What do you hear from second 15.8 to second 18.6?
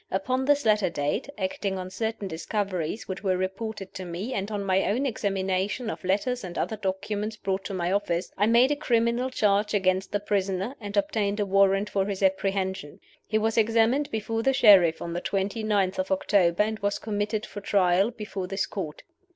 of October, and was committed for trial before